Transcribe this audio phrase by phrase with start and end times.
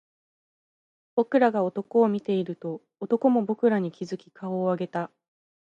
[1.13, 5.11] 僕らが男を見ていると、男も僕らに気付き顔を上げた